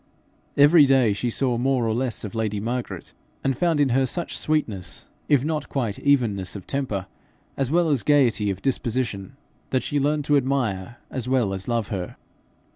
[0.57, 3.13] Every day she saw more or less of lady Margaret,
[3.43, 7.05] and found in her such sweetness, if not quite evenness of temper,
[7.55, 9.35] as well as gaiety of disposition,
[9.69, 12.15] that she learned to admire as well as love her.